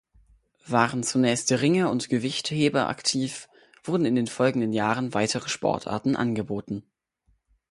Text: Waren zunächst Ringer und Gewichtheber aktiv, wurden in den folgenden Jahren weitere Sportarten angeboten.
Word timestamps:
Waren 0.65 1.03
zunächst 1.03 1.51
Ringer 1.51 1.91
und 1.91 2.09
Gewichtheber 2.09 2.89
aktiv, 2.89 3.47
wurden 3.83 4.05
in 4.07 4.15
den 4.15 4.25
folgenden 4.25 4.73
Jahren 4.73 5.13
weitere 5.13 5.47
Sportarten 5.47 6.15
angeboten. 6.15 6.83